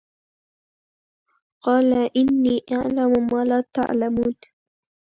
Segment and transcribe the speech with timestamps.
[1.63, 4.35] قَالَ إِنِّىٓ أَعْلَمُ مَا لَا تَعْلَمُونَ